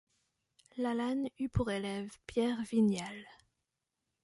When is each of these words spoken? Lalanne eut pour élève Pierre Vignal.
Lalanne 0.77 1.29
eut 1.37 1.47
pour 1.49 1.69
élève 1.69 2.09
Pierre 2.25 2.59
Vignal. 2.63 3.23